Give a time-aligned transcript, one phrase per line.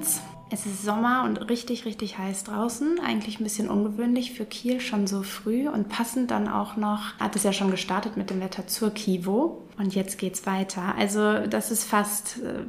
[0.00, 0.22] Science.
[0.52, 2.98] Es ist Sommer und richtig, richtig heiß draußen.
[2.98, 7.36] Eigentlich ein bisschen ungewöhnlich für Kiel schon so früh und passend dann auch noch, hat
[7.36, 10.96] es ja schon gestartet mit dem Wetter zur Kivo und jetzt geht's weiter.
[10.98, 12.64] Also das ist fast, äh,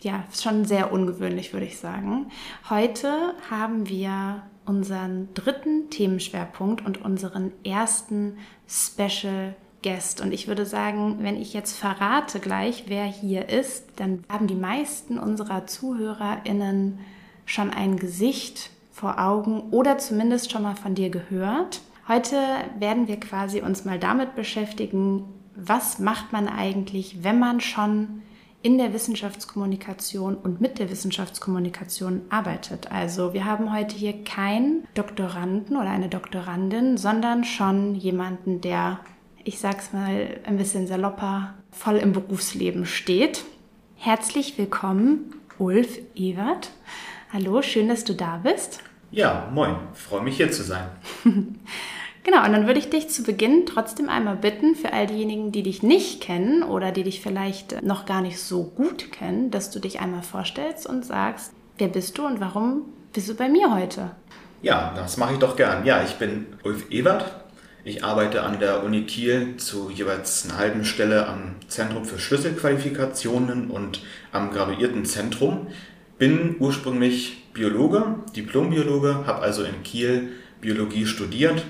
[0.00, 2.30] ja, schon sehr ungewöhnlich, würde ich sagen.
[2.70, 10.20] Heute haben wir unseren dritten Themenschwerpunkt und unseren ersten Special Guest.
[10.20, 14.54] Und ich würde sagen, wenn ich jetzt verrate gleich, wer hier ist, dann haben die
[14.54, 16.98] meisten unserer ZuhörerInnen
[17.46, 21.80] schon ein Gesicht vor Augen oder zumindest schon mal von dir gehört.
[22.06, 22.36] Heute
[22.78, 25.24] werden wir quasi uns mal damit beschäftigen,
[25.54, 28.22] was macht man eigentlich, wenn man schon
[28.62, 32.92] in der Wissenschaftskommunikation und mit der Wissenschaftskommunikation arbeitet.
[32.92, 39.00] Also wir haben heute hier keinen Doktoranden oder eine Doktorandin, sondern schon jemanden, der
[39.44, 43.44] ich sag's mal ein bisschen salopper, voll im Berufsleben steht.
[43.96, 46.70] Herzlich willkommen, Ulf Ewert.
[47.32, 48.80] Hallo, schön, dass du da bist.
[49.10, 50.86] Ja, moin, freue mich hier zu sein.
[51.24, 55.62] genau, und dann würde ich dich zu Beginn trotzdem einmal bitten, für all diejenigen, die
[55.62, 59.80] dich nicht kennen oder die dich vielleicht noch gar nicht so gut kennen, dass du
[59.80, 64.12] dich einmal vorstellst und sagst, wer bist du und warum bist du bei mir heute?
[64.62, 65.86] Ja, das mache ich doch gern.
[65.86, 67.39] Ja, ich bin Ulf Ewert,
[67.84, 73.70] ich arbeite an der Uni Kiel zu jeweils einer halben Stelle am Zentrum für Schlüsselqualifikationen
[73.70, 75.68] und am Graduiertenzentrum.
[76.18, 80.28] Bin ursprünglich Biologe, Diplombiologe, habe also in Kiel
[80.60, 81.64] Biologie studiert,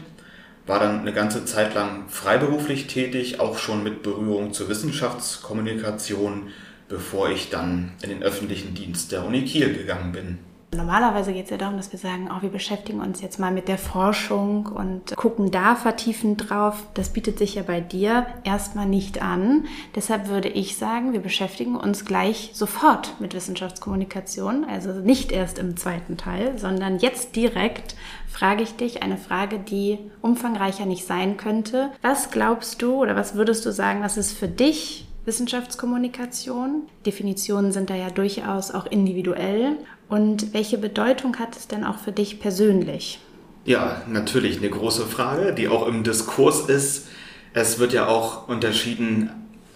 [0.66, 6.48] war dann eine ganze Zeit lang freiberuflich tätig, auch schon mit Berührung zur Wissenschaftskommunikation,
[6.88, 10.49] bevor ich dann in den öffentlichen Dienst der Uni Kiel gegangen bin.
[10.72, 13.66] Normalerweise geht es ja darum, dass wir sagen, oh, wir beschäftigen uns jetzt mal mit
[13.66, 16.86] der Forschung und gucken da vertiefend drauf.
[16.94, 19.64] Das bietet sich ja bei dir erstmal nicht an.
[19.96, 24.64] Deshalb würde ich sagen, wir beschäftigen uns gleich sofort mit Wissenschaftskommunikation.
[24.64, 27.96] Also nicht erst im zweiten Teil, sondern jetzt direkt
[28.28, 31.90] frage ich dich eine Frage, die umfangreicher nicht sein könnte.
[32.00, 36.82] Was glaubst du oder was würdest du sagen, was ist für dich Wissenschaftskommunikation?
[37.04, 39.76] Definitionen sind da ja durchaus auch individuell.
[40.10, 43.20] Und welche Bedeutung hat es denn auch für dich persönlich?
[43.64, 47.06] Ja, natürlich eine große Frage, die auch im Diskurs ist.
[47.54, 49.30] Es wird ja auch unterschieden,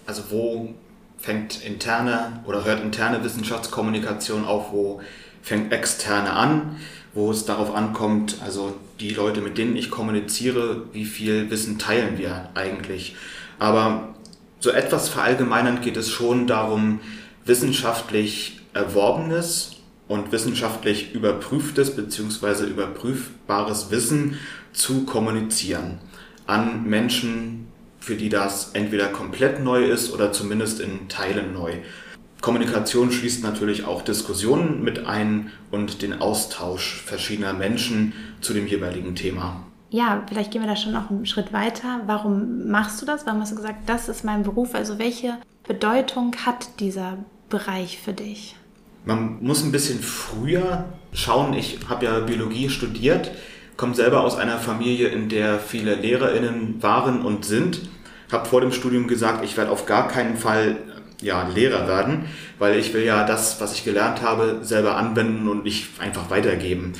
[0.05, 0.73] also wo
[1.17, 5.01] fängt interne oder hört interne Wissenschaftskommunikation auf, wo
[5.41, 6.77] fängt externe an,
[7.13, 12.17] wo es darauf ankommt, also die Leute, mit denen ich kommuniziere, wie viel Wissen teilen
[12.17, 13.15] wir eigentlich.
[13.57, 14.15] Aber
[14.59, 16.99] so etwas verallgemeinernd geht es schon darum,
[17.45, 19.74] wissenschaftlich Erworbenes
[20.07, 22.65] und wissenschaftlich überprüftes bzw.
[22.65, 24.37] überprüfbares Wissen
[24.73, 25.99] zu kommunizieren
[26.47, 27.67] an Menschen,
[27.99, 31.73] für die das entweder komplett neu ist oder zumindest in Teilen neu.
[32.41, 39.15] Kommunikation schließt natürlich auch Diskussionen mit ein und den Austausch verschiedener Menschen zu dem jeweiligen
[39.15, 39.65] Thema.
[39.89, 42.01] Ja, vielleicht gehen wir da schon noch einen Schritt weiter.
[42.05, 43.25] Warum machst du das?
[43.25, 44.75] Warum hast du gesagt, das ist mein Beruf?
[44.75, 47.17] Also welche Bedeutung hat dieser
[47.49, 48.55] Bereich für dich?
[49.05, 51.53] Man muss ein bisschen früher schauen.
[51.53, 53.31] Ich habe ja Biologie studiert,
[53.77, 57.81] komme selber aus einer Familie, in der viele Lehrerinnen waren und sind.
[58.31, 60.77] Habe vor dem Studium gesagt, ich werde auf gar keinen Fall
[61.21, 62.25] ja, Lehrer werden,
[62.57, 66.93] weil ich will ja das, was ich gelernt habe, selber anwenden und nicht einfach weitergeben.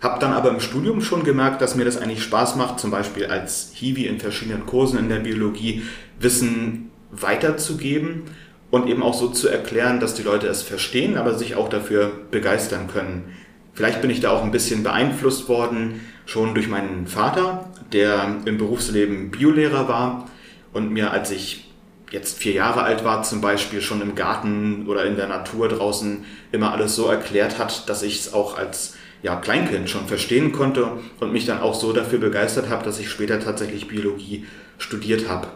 [0.00, 3.26] Habe dann aber im Studium schon gemerkt, dass mir das eigentlich Spaß macht, zum Beispiel
[3.26, 5.82] als Hiwi in verschiedenen Kursen in der Biologie
[6.20, 8.22] Wissen weiterzugeben
[8.70, 12.10] und eben auch so zu erklären, dass die Leute es verstehen, aber sich auch dafür
[12.30, 13.34] begeistern können.
[13.74, 18.58] Vielleicht bin ich da auch ein bisschen beeinflusst worden, schon durch meinen Vater, der im
[18.58, 20.28] Berufsleben Biolehrer war
[20.72, 21.70] und mir, als ich
[22.10, 26.24] jetzt vier Jahre alt war, zum Beispiel schon im Garten oder in der Natur draußen
[26.52, 30.92] immer alles so erklärt hat, dass ich es auch als ja, Kleinkind schon verstehen konnte
[31.20, 34.46] und mich dann auch so dafür begeistert habe, dass ich später tatsächlich Biologie
[34.78, 35.48] studiert habe.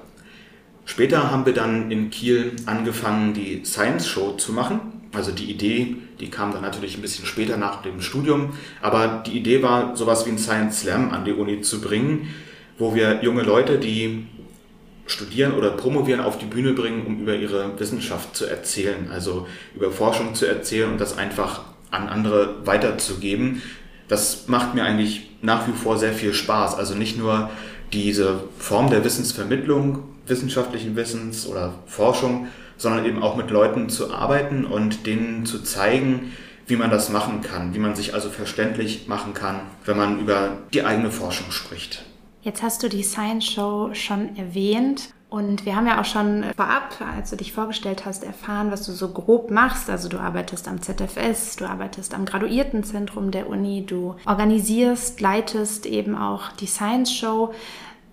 [0.85, 4.81] Später haben wir dann in Kiel angefangen, die Science Show zu machen.
[5.15, 9.37] Also die Idee, die kam dann natürlich ein bisschen später nach dem Studium, aber die
[9.37, 12.29] Idee war, sowas wie ein Science Slam an die Uni zu bringen,
[12.79, 14.27] wo wir junge Leute, die
[15.07, 19.91] studieren oder promovieren, auf die Bühne bringen, um über ihre Wissenschaft zu erzählen, also über
[19.91, 23.61] Forschung zu erzählen und das einfach an andere weiterzugeben.
[24.09, 26.75] Das macht mir eigentlich nach wie vor sehr viel Spaß.
[26.77, 27.51] Also nicht nur
[27.93, 34.65] diese Form der Wissensvermittlung, wissenschaftlichen Wissens oder Forschung, sondern eben auch mit Leuten zu arbeiten
[34.65, 36.33] und denen zu zeigen,
[36.67, 40.59] wie man das machen kann, wie man sich also verständlich machen kann, wenn man über
[40.73, 42.05] die eigene Forschung spricht.
[42.43, 46.95] Jetzt hast du die Science Show schon erwähnt Und wir haben ja auch schon vorab,
[47.17, 49.89] als du dich vorgestellt hast, erfahren, was du so grob machst.
[49.89, 56.15] Also du arbeitest am ZFS, du arbeitest am Graduiertenzentrum der Uni, du organisierst, leitest eben
[56.15, 57.55] auch die Science Show.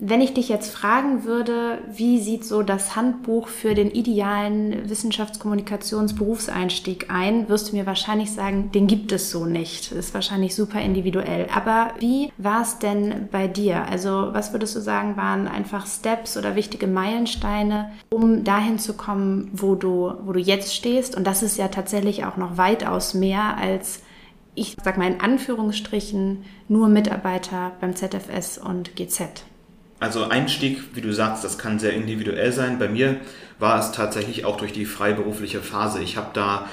[0.02, 7.08] Wenn ich dich jetzt fragen würde, wie sieht so das Handbuch für den idealen Wissenschaftskommunikationsberufseinstieg
[7.10, 9.92] ein, wirst du mir wahrscheinlich sagen, den gibt es so nicht.
[9.92, 11.48] Ist wahrscheinlich super individuell.
[11.54, 13.90] Aber wie war es denn bei dir?
[13.90, 19.52] Also was würdest du sagen, waren einfach Steps oder wichtige Meilensteine, um dahin zu kommen,
[19.52, 21.18] wo du, wo du jetzt stehst?
[21.18, 24.00] Und das ist ja tatsächlich auch noch weitaus mehr als
[24.56, 29.46] ich sag mal in Anführungsstrichen nur Mitarbeiter beim ZFS und GZ.
[30.00, 32.80] Also Einstieg, wie du sagst, das kann sehr individuell sein.
[32.80, 33.18] Bei mir
[33.60, 36.02] war es tatsächlich auch durch die freiberufliche Phase.
[36.02, 36.68] Ich habe da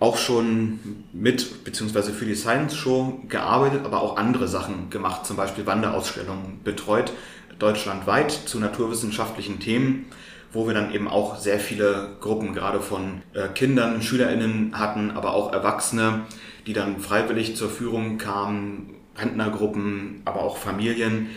[0.00, 0.80] auch schon
[1.12, 6.60] mit beziehungsweise für die Science Show gearbeitet, aber auch andere Sachen gemacht, zum Beispiel Wanderausstellungen
[6.64, 7.12] betreut,
[7.58, 10.06] deutschlandweit zu naturwissenschaftlichen Themen,
[10.52, 15.34] wo wir dann eben auch sehr viele Gruppen, gerade von äh, Kindern, SchülerInnen hatten, aber
[15.34, 16.22] auch Erwachsene,
[16.66, 21.28] die dann freiwillig zur Führung kamen, Rentnergruppen, aber auch Familien,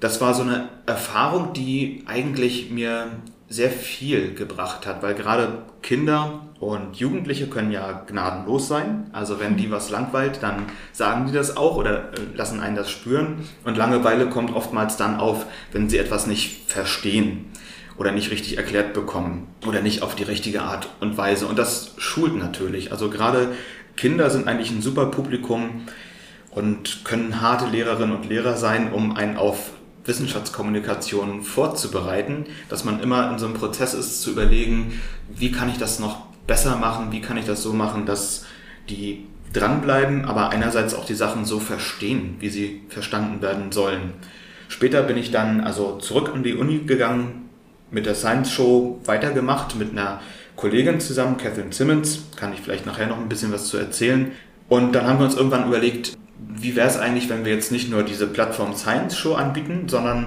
[0.00, 3.08] das war so eine Erfahrung, die eigentlich mir
[3.48, 9.08] sehr viel gebracht hat, weil gerade Kinder und Jugendliche können ja gnadenlos sein.
[9.12, 12.90] Also wenn die was langweilt, dann sagen die das auch oder äh, lassen einen das
[12.90, 13.46] spüren.
[13.64, 17.46] Und Langeweile kommt oftmals dann auf, wenn sie etwas nicht verstehen
[17.98, 21.46] oder nicht richtig erklärt bekommen oder nicht auf die richtige Art und Weise.
[21.46, 22.90] Und das schult natürlich.
[22.90, 23.52] Also gerade
[23.96, 25.86] Kinder sind eigentlich ein super Publikum
[26.50, 29.70] und können harte Lehrerinnen und Lehrer sein, um einen auf
[30.06, 35.78] Wissenschaftskommunikation vorzubereiten, dass man immer in so einem Prozess ist zu überlegen, wie kann ich
[35.78, 38.44] das noch besser machen, wie kann ich das so machen, dass
[38.88, 44.14] die dranbleiben, aber einerseits auch die Sachen so verstehen, wie sie verstanden werden sollen.
[44.68, 47.48] Später bin ich dann also zurück an die Uni gegangen,
[47.90, 50.20] mit der Science Show weitergemacht, mit einer
[50.56, 54.32] Kollegin zusammen, Catherine Simmons, kann ich vielleicht nachher noch ein bisschen was zu erzählen.
[54.68, 57.90] Und dann haben wir uns irgendwann überlegt, wie wäre es eigentlich, wenn wir jetzt nicht
[57.90, 60.26] nur diese Plattform Science Show anbieten, sondern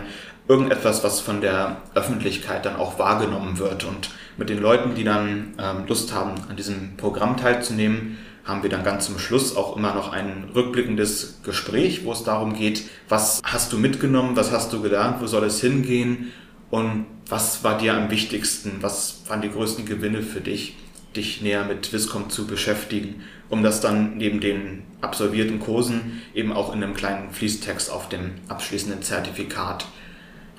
[0.49, 3.85] irgendetwas, was von der Öffentlichkeit dann auch wahrgenommen wird.
[3.85, 8.71] Und mit den Leuten, die dann ähm, Lust haben, an diesem Programm teilzunehmen, haben wir
[8.71, 13.41] dann ganz zum Schluss auch immer noch ein rückblickendes Gespräch, wo es darum geht, was
[13.43, 16.33] hast du mitgenommen, was hast du gelernt, wo soll es hingehen
[16.71, 20.77] und was war dir am wichtigsten, was waren die größten Gewinne für dich,
[21.17, 26.75] dich näher mit Viscom zu beschäftigen, um das dann neben den absolvierten Kursen eben auch
[26.75, 29.87] in einem kleinen Fließtext auf dem abschließenden Zertifikat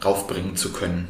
[0.04, 1.08] raufbringen zu können.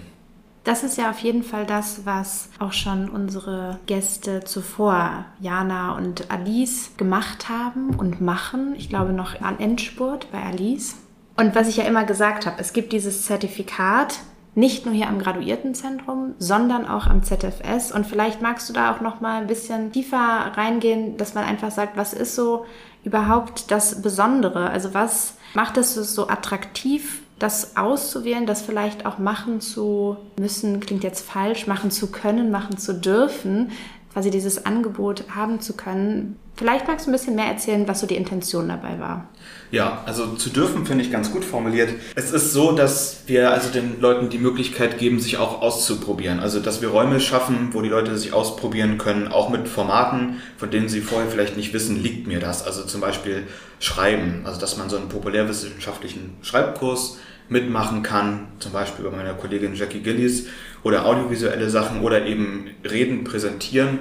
[0.66, 6.32] Das ist ja auf jeden Fall das, was auch schon unsere Gäste zuvor, Jana und
[6.32, 8.74] Alice, gemacht haben und machen.
[8.76, 10.96] Ich glaube noch an Endspurt bei Alice.
[11.38, 14.20] Und was ich ja immer gesagt habe, es gibt dieses Zertifikat
[14.56, 17.92] nicht nur hier am Graduiertenzentrum, sondern auch am ZFS.
[17.92, 21.70] Und vielleicht magst du da auch noch mal ein bisschen tiefer reingehen, dass man einfach
[21.70, 22.66] sagt, was ist so
[23.04, 24.72] überhaupt das Besondere?
[24.72, 31.04] Also was macht es so attraktiv das auszuwählen, das vielleicht auch machen zu müssen, klingt
[31.04, 33.72] jetzt falsch, machen zu können, machen zu dürfen,
[34.16, 36.38] quasi dieses Angebot haben zu können.
[36.56, 39.28] Vielleicht magst du ein bisschen mehr erzählen, was so die Intention dabei war.
[39.72, 41.90] Ja, also zu dürfen finde ich ganz gut formuliert.
[42.16, 46.40] Es ist so, dass wir also den Leuten die Möglichkeit geben, sich auch auszuprobieren.
[46.40, 50.72] Also, dass wir Räume schaffen, wo die Leute sich ausprobieren können, auch mit Formaten, von
[50.72, 52.66] denen sie vorher vielleicht nicht wissen, liegt mir das.
[52.66, 53.44] Also zum Beispiel
[53.82, 54.44] Schreiben.
[54.46, 57.18] Also, dass man so einen populärwissenschaftlichen Schreibkurs
[57.50, 60.48] mitmachen kann, zum Beispiel bei meiner Kollegin Jackie Gillies
[60.86, 64.00] oder audiovisuelle Sachen oder eben Reden präsentieren.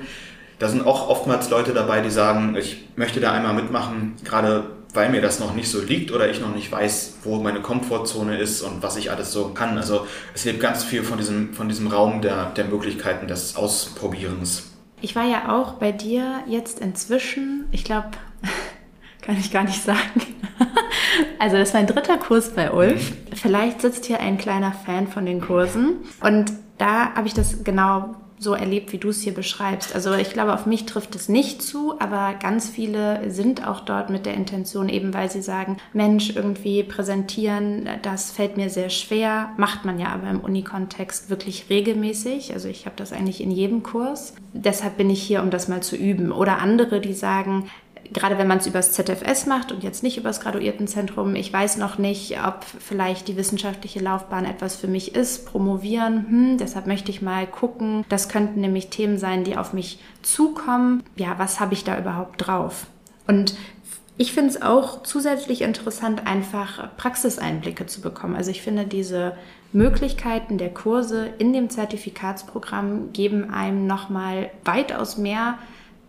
[0.59, 5.09] Da sind auch oftmals Leute dabei, die sagen, ich möchte da einmal mitmachen, gerade weil
[5.09, 8.61] mir das noch nicht so liegt oder ich noch nicht weiß, wo meine Komfortzone ist
[8.61, 9.76] und was ich alles so kann.
[9.79, 14.71] Also es lebt ganz viel von diesem, von diesem Raum der, der Möglichkeiten des Ausprobierens.
[15.00, 18.11] Ich war ja auch bei dir jetzt inzwischen, ich glaube,
[19.25, 20.23] kann ich gar nicht sagen.
[21.38, 23.12] Also das ist mein dritter Kurs bei Ulf.
[23.35, 25.97] Vielleicht sitzt hier ein kleiner Fan von den Kursen.
[26.21, 29.95] Und da habe ich das genau so erlebt, wie du es hier beschreibst.
[29.95, 34.11] Also ich glaube, auf mich trifft es nicht zu, aber ganz viele sind auch dort
[34.11, 39.50] mit der Intention, eben weil sie sagen, Mensch, irgendwie präsentieren, das fällt mir sehr schwer,
[39.57, 42.52] macht man ja aber im Unikontext wirklich regelmäßig.
[42.52, 44.35] Also ich habe das eigentlich in jedem Kurs.
[44.52, 46.31] Deshalb bin ich hier, um das mal zu üben.
[46.31, 47.71] Oder andere, die sagen,
[48.12, 51.99] gerade wenn man es übers ZFS macht und jetzt nicht übers Graduiertenzentrum, ich weiß noch
[51.99, 57.23] nicht, ob vielleicht die wissenschaftliche Laufbahn etwas für mich ist, promovieren, hm, deshalb möchte ich
[57.23, 58.04] mal gucken.
[58.08, 61.02] Das könnten nämlich Themen sein, die auf mich zukommen.
[61.16, 62.87] Ja, was habe ich da überhaupt drauf?
[63.26, 63.54] Und
[64.16, 68.37] ich finde es auch zusätzlich interessant, einfach Praxiseinblicke zu bekommen.
[68.37, 69.37] Also ich finde, diese
[69.73, 75.58] Möglichkeiten der Kurse in dem Zertifikatsprogramm geben einem nochmal weitaus mehr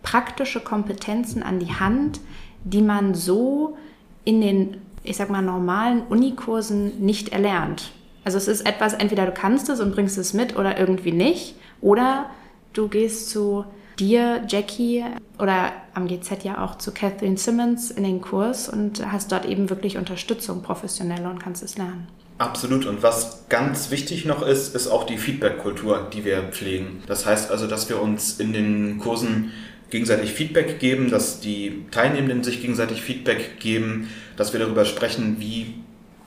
[0.06, 2.22] praktische Kompetenzen an die Hand,
[2.64, 3.76] die man so
[4.24, 7.92] in den, ich sag mal, normalen Unikursen nicht erlernt.
[8.24, 11.56] Also es ist etwas, entweder du kannst es und bringst es mit oder irgendwie nicht,
[11.82, 12.30] oder
[12.74, 13.66] du gehst zu
[14.00, 15.04] dir, Jackie,
[15.40, 19.70] oder am GZ ja auch zu Catherine Simmons in den Kurs und hast dort eben
[19.70, 22.08] wirklich Unterstützung professionelle und kannst es lernen.
[22.38, 22.86] Absolut.
[22.86, 27.02] Und was ganz wichtig noch ist, ist auch die Feedback-Kultur, die wir pflegen.
[27.08, 29.52] Das heißt also, dass wir uns in den Kursen
[29.96, 35.76] gegenseitig Feedback geben, dass die Teilnehmenden sich gegenseitig Feedback geben, dass wir darüber sprechen, wie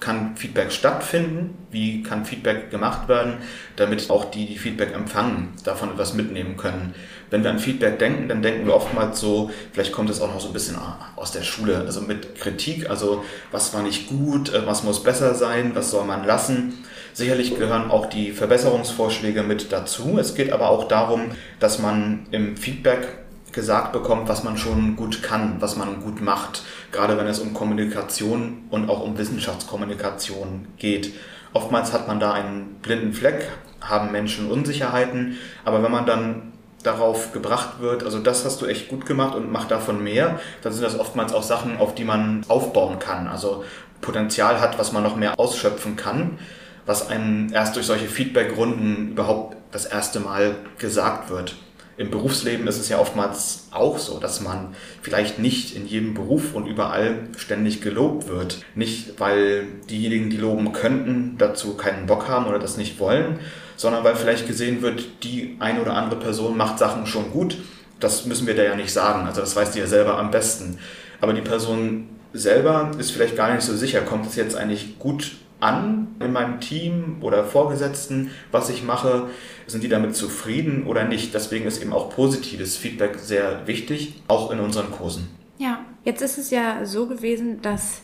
[0.00, 3.34] kann Feedback stattfinden, wie kann Feedback gemacht werden,
[3.76, 6.94] damit auch die, die Feedback empfangen, davon etwas mitnehmen können.
[7.28, 10.40] Wenn wir an Feedback denken, dann denken wir oftmals so, vielleicht kommt es auch noch
[10.40, 10.76] so ein bisschen
[11.16, 13.22] aus der Schule, also mit Kritik, also
[13.52, 16.84] was war nicht gut, äh, was muss besser sein, was soll man lassen.
[17.12, 20.16] Sicherlich gehören auch die Verbesserungsvorschläge mit dazu.
[20.18, 23.08] Es geht aber auch darum, dass man im Feedback
[23.52, 26.62] gesagt bekommt, was man schon gut kann, was man gut macht,
[26.92, 31.14] gerade wenn es um Kommunikation und auch um Wissenschaftskommunikation geht.
[31.52, 33.48] Oftmals hat man da einen blinden Fleck,
[33.80, 36.52] haben Menschen Unsicherheiten, aber wenn man dann
[36.82, 40.72] darauf gebracht wird, also das hast du echt gut gemacht und mach davon mehr, dann
[40.72, 43.64] sind das oftmals auch Sachen, auf die man aufbauen kann, also
[44.00, 46.38] Potenzial hat, was man noch mehr ausschöpfen kann,
[46.86, 51.56] was einem erst durch solche Feedback-Runden überhaupt das erste Mal gesagt wird
[51.98, 56.54] im Berufsleben ist es ja oftmals auch so, dass man vielleicht nicht in jedem Beruf
[56.54, 58.60] und überall ständig gelobt wird.
[58.76, 63.40] Nicht, weil diejenigen, die loben könnten, dazu keinen Bock haben oder das nicht wollen,
[63.76, 67.58] sondern weil vielleicht gesehen wird, die eine oder andere Person macht Sachen schon gut.
[67.98, 69.26] Das müssen wir da ja nicht sagen.
[69.26, 70.78] Also das weiß die ja selber am besten.
[71.20, 75.32] Aber die Person selber ist vielleicht gar nicht so sicher, kommt es jetzt eigentlich gut
[75.60, 79.28] an in meinem Team oder Vorgesetzten, was ich mache?
[79.66, 81.34] Sind die damit zufrieden oder nicht?
[81.34, 85.28] Deswegen ist eben auch positives Feedback sehr wichtig, auch in unseren Kursen.
[85.58, 88.02] Ja, jetzt ist es ja so gewesen, dass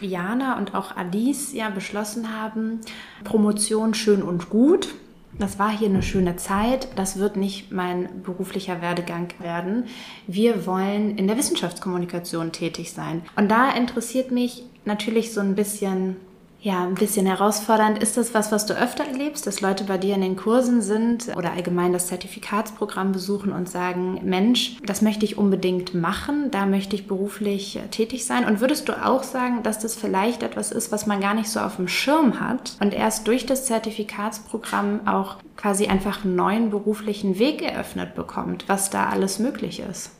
[0.00, 2.80] Jana und auch Alice ja beschlossen haben,
[3.24, 4.94] Promotion schön und gut.
[5.38, 6.88] Das war hier eine schöne Zeit.
[6.96, 9.84] Das wird nicht mein beruflicher Werdegang werden.
[10.26, 13.22] Wir wollen in der Wissenschaftskommunikation tätig sein.
[13.36, 16.16] Und da interessiert mich natürlich so ein bisschen
[16.60, 18.02] ja, ein bisschen herausfordernd.
[18.02, 21.28] Ist das was, was du öfter erlebst, dass Leute bei dir in den Kursen sind
[21.36, 26.96] oder allgemein das Zertifikatsprogramm besuchen und sagen, Mensch, das möchte ich unbedingt machen, da möchte
[26.96, 28.44] ich beruflich tätig sein?
[28.44, 31.60] Und würdest du auch sagen, dass das vielleicht etwas ist, was man gar nicht so
[31.60, 37.38] auf dem Schirm hat und erst durch das Zertifikatsprogramm auch quasi einfach einen neuen beruflichen
[37.38, 40.10] Weg eröffnet bekommt, was da alles möglich ist?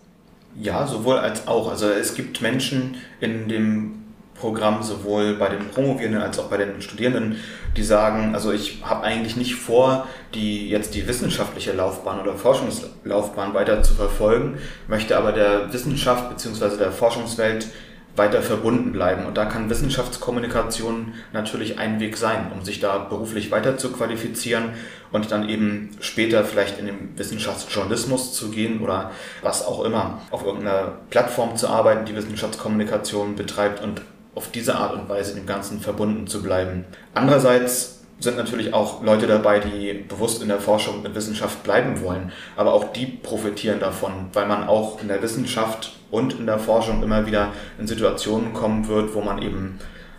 [0.59, 1.69] Ja, sowohl als auch.
[1.69, 4.06] Also es gibt Menschen in dem
[4.41, 7.37] Programm sowohl bei den Promovierenden als auch bei den Studierenden,
[7.77, 13.55] die sagen, also ich habe eigentlich nicht vor, die jetzt die wissenschaftliche Laufbahn oder Forschungslaufbahn
[13.55, 16.77] weiter zu verfolgen, möchte aber der Wissenschaft bzw.
[16.77, 17.69] der Forschungswelt
[18.17, 19.27] weiter verbunden bleiben.
[19.27, 24.71] Und da kann Wissenschaftskommunikation natürlich ein Weg sein, um sich da beruflich weiter zu qualifizieren
[25.13, 29.11] und dann eben später vielleicht in den Wissenschaftsjournalismus zu gehen oder
[29.43, 34.01] was auch immer, auf irgendeiner Plattform zu arbeiten, die Wissenschaftskommunikation betreibt und
[34.37, 36.85] auf diese Art und Weise dem Ganzen verbunden zu bleiben.
[37.15, 42.33] Andererseits sind natürlich auch Leute dabei, die bewusst in der Forschung und Wissenschaft bleiben wollen.
[42.55, 47.03] Aber auch die profitieren davon, weil man auch in der Wissenschaft und in der Forschung
[47.03, 49.79] immer wieder in Situationen kommen wird, wo man eben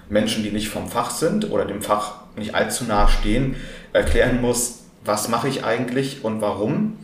[0.10, 3.56] Menschen, die nicht vom Fach sind oder dem Fach nicht allzu nah stehen,
[3.94, 6.98] erklären muss, was mache ich eigentlich und warum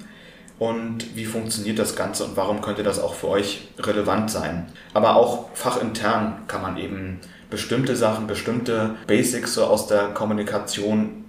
[0.63, 4.67] und wie funktioniert das Ganze und warum könnte das auch für euch relevant sein.
[4.93, 11.25] Aber auch fachintern kann man eben bestimmte Sachen, bestimmte Basics so aus der Kommunikation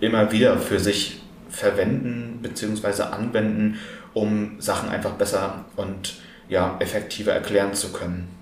[0.00, 3.02] immer wieder für sich verwenden bzw.
[3.02, 3.78] anwenden,
[4.14, 6.14] um Sachen einfach besser und
[6.48, 8.37] ja, effektiver erklären zu können.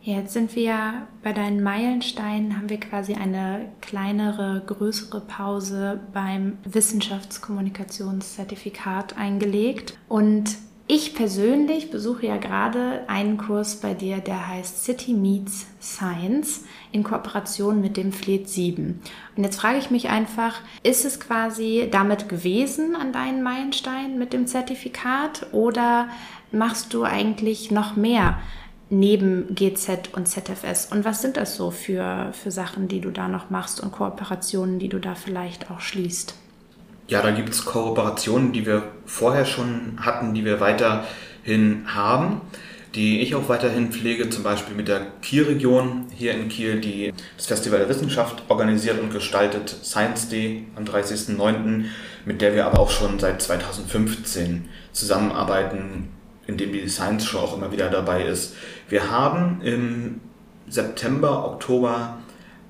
[0.00, 9.16] Jetzt sind wir bei deinen Meilensteinen, haben wir quasi eine kleinere, größere Pause beim Wissenschaftskommunikationszertifikat
[9.16, 9.98] eingelegt.
[10.08, 10.56] Und
[10.90, 17.02] ich persönlich besuche ja gerade einen Kurs bei dir, der heißt City Meets Science in
[17.02, 18.98] Kooperation mit dem FLET 7.
[19.36, 24.32] Und jetzt frage ich mich einfach, ist es quasi damit gewesen an deinen Meilenstein mit
[24.32, 26.08] dem Zertifikat oder
[26.52, 28.38] machst du eigentlich noch mehr
[28.90, 30.86] neben GZ und ZFS?
[30.90, 34.78] Und was sind das so für, für Sachen, die du da noch machst und Kooperationen,
[34.78, 36.34] die du da vielleicht auch schließt?
[37.08, 42.42] Ja, da gibt es Kooperationen, die wir vorher schon hatten, die wir weiterhin haben,
[42.94, 47.46] die ich auch weiterhin pflege, zum Beispiel mit der Kiel-Region hier in Kiel, die das
[47.46, 51.84] Festival der Wissenschaft organisiert und gestaltet, Science Day am 30.09.,
[52.26, 56.08] mit der wir aber auch schon seit 2015 zusammenarbeiten,
[56.46, 58.54] in dem die Science Show auch immer wieder dabei ist.
[58.88, 60.20] Wir haben im
[60.68, 62.18] September, Oktober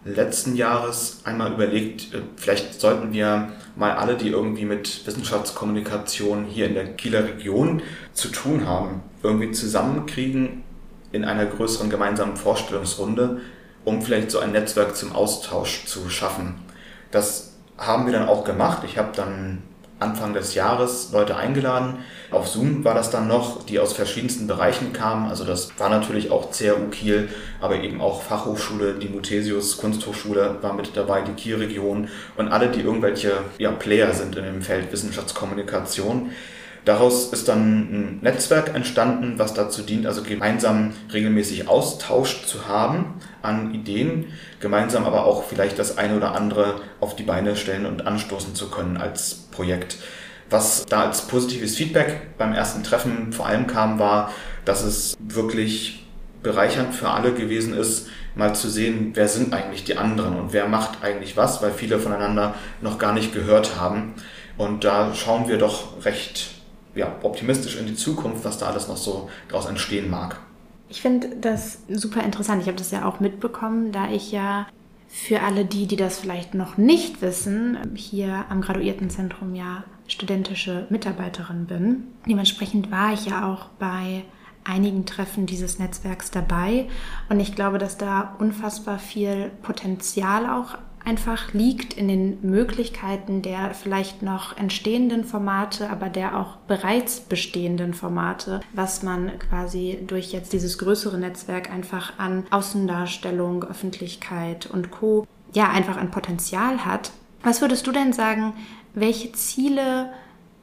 [0.04, 6.66] letzten Jahres einmal überlegt, äh, vielleicht sollten wir mal alle, die irgendwie mit Wissenschaftskommunikation hier
[6.66, 7.82] in der Kieler Region
[8.12, 10.62] zu tun haben, irgendwie zusammenkriegen
[11.12, 13.40] in einer größeren gemeinsamen Vorstellungsrunde,
[13.84, 16.56] um vielleicht so ein Netzwerk zum Austausch zu schaffen.
[17.10, 18.82] Das haben wir dann auch gemacht.
[18.84, 19.62] Ich habe dann
[20.00, 21.98] Anfang des Jahres Leute eingeladen.
[22.30, 25.28] Auf Zoom war das dann noch, die aus verschiedensten Bereichen kamen.
[25.28, 27.28] Also das war natürlich auch CRU Kiel,
[27.60, 32.80] aber eben auch Fachhochschule, die Muthesius Kunsthochschule war mit dabei, die Kielregion und alle, die
[32.80, 36.30] irgendwelche ja, Player sind in dem Feld Wissenschaftskommunikation.
[36.88, 37.60] Daraus ist dann
[37.92, 44.28] ein Netzwerk entstanden, was dazu dient, also gemeinsam regelmäßig Austausch zu haben an Ideen,
[44.58, 48.70] gemeinsam aber auch vielleicht das eine oder andere auf die Beine stellen und anstoßen zu
[48.70, 49.98] können als Projekt.
[50.48, 54.32] Was da als positives Feedback beim ersten Treffen vor allem kam, war,
[54.64, 56.06] dass es wirklich
[56.42, 60.66] bereichernd für alle gewesen ist, mal zu sehen, wer sind eigentlich die anderen und wer
[60.68, 64.14] macht eigentlich was, weil viele voneinander noch gar nicht gehört haben.
[64.56, 66.57] Und da schauen wir doch recht
[66.94, 70.40] ja, optimistisch in die Zukunft, was da alles noch so daraus entstehen mag.
[70.88, 72.62] Ich finde das super interessant.
[72.62, 74.66] Ich habe das ja auch mitbekommen, da ich ja
[75.08, 81.66] für alle die, die das vielleicht noch nicht wissen, hier am Graduiertenzentrum ja studentische Mitarbeiterin
[81.66, 82.04] bin.
[82.26, 84.24] Dementsprechend war ich ja auch bei
[84.64, 86.88] einigen Treffen dieses Netzwerks dabei
[87.28, 93.74] und ich glaube, dass da unfassbar viel Potenzial auch einfach liegt in den Möglichkeiten der
[93.74, 100.52] vielleicht noch entstehenden Formate, aber der auch bereits bestehenden Formate, was man quasi durch jetzt
[100.52, 105.26] dieses größere Netzwerk einfach an Außendarstellung, Öffentlichkeit und Co.
[105.54, 107.12] ja einfach ein Potenzial hat.
[107.42, 108.52] Was würdest du denn sagen,
[108.94, 110.12] welche Ziele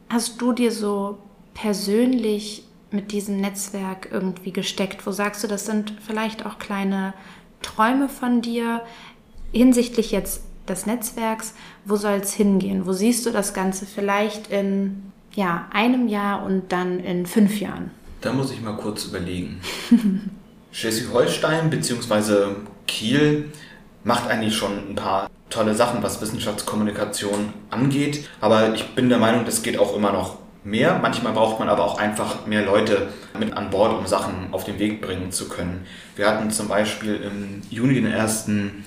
[0.10, 1.17] hast du dir so
[1.54, 5.06] persönlich mit diesem Netzwerk irgendwie gesteckt?
[5.06, 7.13] Wo sagst du, das sind vielleicht auch kleine
[7.62, 8.82] Träume von dir,
[9.56, 11.54] hinsichtlich jetzt des Netzwerks,
[11.86, 12.86] wo soll es hingehen?
[12.86, 17.91] Wo siehst du das Ganze vielleicht in ja, einem Jahr und dann in fünf Jahren?
[18.22, 19.62] Da muss ich mal kurz überlegen.
[20.72, 22.56] Schleswig-Holstein bzw.
[22.88, 23.52] Kiel
[24.04, 28.28] macht eigentlich schon ein paar tolle Sachen, was Wissenschaftskommunikation angeht.
[28.41, 31.00] Aber ich bin der Meinung, das geht auch immer noch mehr.
[31.02, 34.80] Manchmal braucht man aber auch einfach mehr Leute mit an Bord, um Sachen auf den
[34.80, 35.86] Weg bringen zu können.
[36.15, 38.84] Wir hatten zum Beispiel im Juni den ersten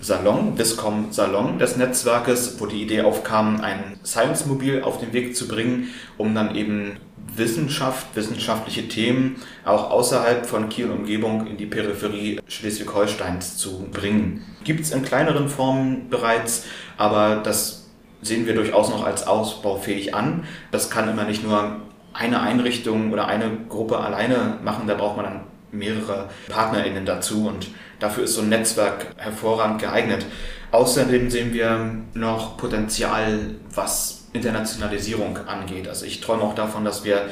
[0.00, 5.48] Salon, Viscom Salon des Netzwerkes, wo die Idee aufkam, ein Science-Mobil auf den Weg zu
[5.48, 6.98] bringen, um dann eben
[7.34, 14.44] Wissenschaft, wissenschaftliche Themen auch außerhalb von Kiel und Umgebung in die Peripherie Schleswig-Holsteins zu bringen.
[14.64, 16.64] Gibt es in kleineren Formen bereits,
[16.96, 17.88] aber das
[18.22, 20.44] sehen wir durchaus noch als ausbaufähig an.
[20.70, 21.76] Das kann immer nicht nur
[22.12, 27.68] eine Einrichtung oder eine Gruppe alleine machen, da braucht man dann mehrere PartnerInnen dazu und
[28.00, 30.26] dafür ist so ein Netzwerk hervorragend geeignet.
[30.70, 35.88] Außerdem sehen wir noch Potenzial, was Internationalisierung angeht.
[35.88, 37.28] Also ich träume auch davon, dass wir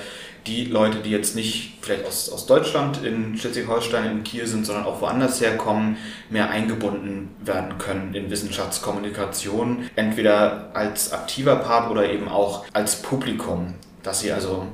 [0.46, 4.84] die Leute, die jetzt nicht vielleicht aus, aus Deutschland in Schleswig-Holstein, in Kiel sind, sondern
[4.84, 5.96] auch woanders herkommen,
[6.30, 9.90] mehr eingebunden werden können in Wissenschaftskommunikation.
[9.96, 14.66] Entweder als aktiver Part oder eben auch als Publikum, dass sie also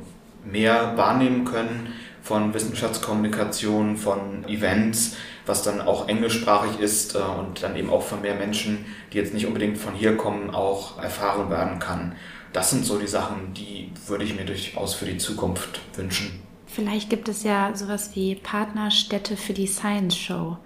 [0.45, 7.77] mehr wahrnehmen können von Wissenschaftskommunikation, von Events, was dann auch englischsprachig ist äh, und dann
[7.77, 11.79] eben auch von mehr Menschen, die jetzt nicht unbedingt von hier kommen, auch erfahren werden
[11.79, 12.15] kann.
[12.53, 16.41] Das sind so die Sachen, die würde ich mir durchaus für die Zukunft wünschen.
[16.67, 20.59] Vielleicht gibt es ja sowas wie Partnerstädte für die Science Show,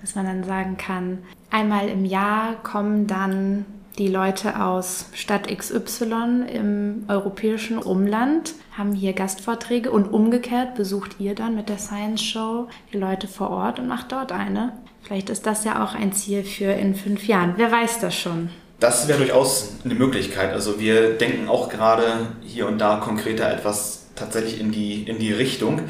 [0.00, 1.18] dass man dann sagen kann,
[1.50, 3.64] einmal im Jahr kommen dann
[3.98, 11.34] die Leute aus Stadt XY im europäischen Umland haben hier Gastvorträge und umgekehrt besucht ihr
[11.34, 14.72] dann mit der Science Show die Leute vor Ort und macht dort eine.
[15.02, 17.54] Vielleicht ist das ja auch ein Ziel für in fünf Jahren.
[17.56, 18.50] Wer weiß das schon?
[18.78, 20.52] Das wäre durchaus eine Möglichkeit.
[20.52, 25.32] Also wir denken auch gerade hier und da konkreter etwas tatsächlich in die, in die
[25.32, 25.80] Richtung.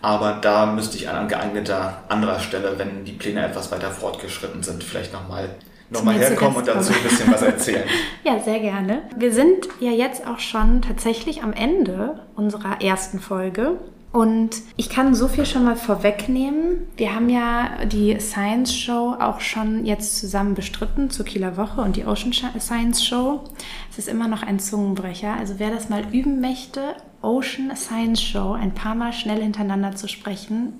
[0.00, 4.82] Aber da müsste ich an geeigneter anderer Stelle, wenn die Pläne etwas weiter fortgeschritten sind,
[4.84, 5.50] vielleicht nochmal
[5.90, 7.84] noch mal herkommen und dazu ein bisschen was erzählen.
[8.24, 9.02] ja, sehr gerne.
[9.16, 13.78] Wir sind ja jetzt auch schon tatsächlich am Ende unserer ersten Folge.
[14.10, 16.86] Und ich kann so viel schon mal vorwegnehmen.
[16.96, 21.96] Wir haben ja die Science Show auch schon jetzt zusammen bestritten zur Kieler Woche und
[21.96, 23.44] die Ocean Science Show.
[23.90, 25.34] Es ist immer noch ein Zungenbrecher.
[25.34, 30.08] Also wer das mal üben möchte, Ocean Science Show ein paar Mal schnell hintereinander zu
[30.08, 30.72] sprechen,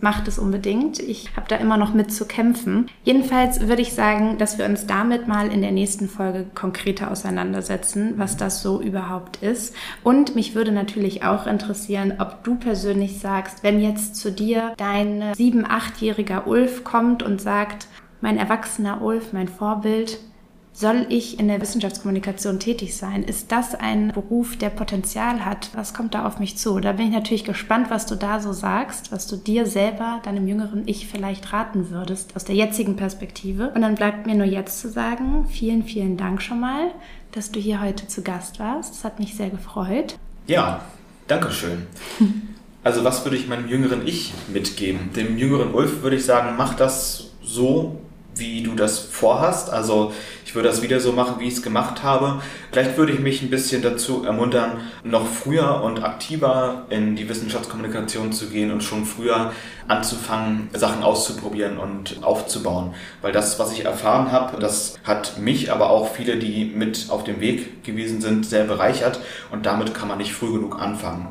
[0.00, 0.98] macht es unbedingt.
[0.98, 2.86] Ich habe da immer noch mit zu kämpfen.
[3.04, 8.14] Jedenfalls würde ich sagen, dass wir uns damit mal in der nächsten Folge konkreter auseinandersetzen,
[8.16, 9.74] was das so überhaupt ist.
[10.02, 15.34] Und mich würde natürlich auch interessieren, ob du persönlich sagst, wenn jetzt zu dir dein
[15.34, 17.88] sieben, achtjähriger Ulf kommt und sagt,
[18.20, 20.18] mein erwachsener Ulf, mein Vorbild,
[20.72, 23.22] soll ich in der Wissenschaftskommunikation tätig sein?
[23.22, 25.70] Ist das ein Beruf, der Potenzial hat?
[25.74, 26.78] Was kommt da auf mich zu?
[26.80, 30.46] Da bin ich natürlich gespannt, was du da so sagst, was du dir selber, deinem
[30.46, 33.70] jüngeren Ich vielleicht raten würdest, aus der jetzigen Perspektive.
[33.74, 36.92] Und dann bleibt mir nur jetzt zu sagen, vielen, vielen Dank schon mal,
[37.32, 38.94] dass du hier heute zu Gast warst.
[38.94, 40.16] Das hat mich sehr gefreut.
[40.46, 40.82] Ja,
[41.26, 41.86] danke schön.
[42.82, 45.12] Also was würde ich meinem jüngeren Ich mitgeben?
[45.14, 48.00] Dem jüngeren Ulf würde ich sagen, mach das so,
[48.34, 49.70] wie du das vorhast.
[49.70, 50.12] Also
[50.50, 52.42] ich würde das wieder so machen, wie ich es gemacht habe.
[52.72, 58.32] Vielleicht würde ich mich ein bisschen dazu ermuntern, noch früher und aktiver in die Wissenschaftskommunikation
[58.32, 59.52] zu gehen und schon früher
[59.86, 62.94] anzufangen, Sachen auszuprobieren und aufzubauen.
[63.22, 67.22] Weil das, was ich erfahren habe, das hat mich, aber auch viele, die mit auf
[67.22, 69.20] dem Weg gewesen sind, sehr bereichert.
[69.52, 71.28] Und damit kann man nicht früh genug anfangen.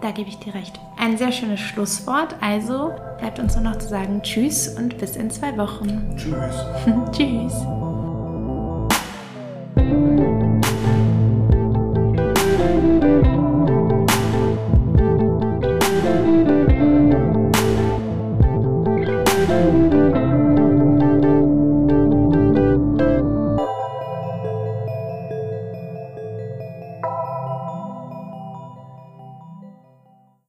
[0.00, 0.80] Da gebe ich dir recht.
[0.98, 2.34] Ein sehr schönes Schlusswort.
[2.40, 6.16] Also bleibt uns nur noch zu sagen Tschüss und bis in zwei Wochen.
[6.16, 7.12] Tschüss.
[7.16, 7.85] Tschüss.